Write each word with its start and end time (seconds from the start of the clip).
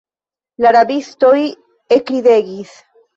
La 0.65 0.69
rabistoj 0.75 1.33
ekridegis. 1.99 2.73